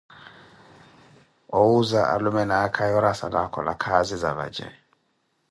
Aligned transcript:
Owuuza 1.57 2.01
alume 2.13 2.43
ni 2.47 2.55
aakha 2.61 2.85
yoori 2.91 3.07
asala 3.09 3.37
akhola 3.45 3.73
khaazi 3.81 4.15
za 4.23 4.31
vace. 4.39 4.67